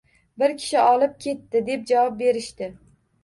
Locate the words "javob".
1.91-2.17